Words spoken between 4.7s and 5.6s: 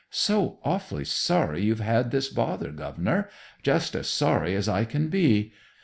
can be.